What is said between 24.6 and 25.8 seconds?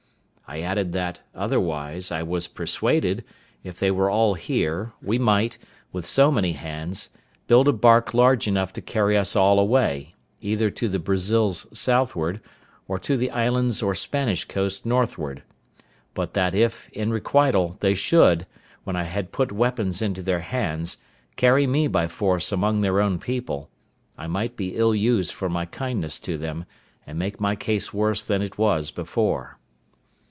ill used for my